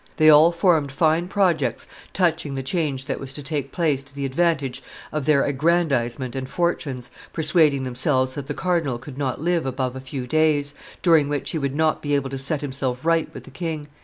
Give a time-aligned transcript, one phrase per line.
[0.17, 4.25] They all formed fine projects touching the change that was to take place to the
[4.25, 4.81] advantage
[5.11, 10.01] of their aggrandizement and fortunes, persuading themselves that the cardinal could not live above a
[10.01, 13.51] few days, during which he would not be able to set himself right with the
[13.51, 13.89] king."